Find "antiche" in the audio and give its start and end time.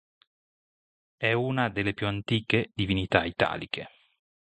2.07-2.71